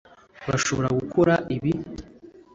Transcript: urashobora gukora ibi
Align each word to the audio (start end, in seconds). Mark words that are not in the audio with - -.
urashobora 0.47 0.87
gukora 0.99 1.33
ibi 1.55 1.71